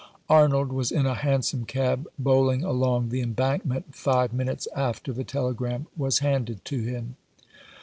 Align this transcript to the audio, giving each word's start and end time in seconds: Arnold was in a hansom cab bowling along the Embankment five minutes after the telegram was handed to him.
Arnold 0.29 0.71
was 0.73 0.91
in 0.91 1.05
a 1.05 1.13
hansom 1.13 1.63
cab 1.65 2.07
bowling 2.17 2.63
along 2.63 3.09
the 3.09 3.21
Embankment 3.21 3.93
five 3.93 4.33
minutes 4.33 4.67
after 4.75 5.13
the 5.13 5.23
telegram 5.23 5.85
was 5.95 6.17
handed 6.25 6.65
to 6.65 6.79
him. 6.81 7.17